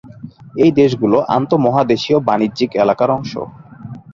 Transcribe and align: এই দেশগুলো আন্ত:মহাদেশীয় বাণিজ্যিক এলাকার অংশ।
এই 0.55 0.71
দেশগুলো 0.79 1.17
আন্ত:মহাদেশীয় 1.35 2.17
বাণিজ্যিক 2.27 2.71
এলাকার 2.83 3.09
অংশ। 3.11 3.33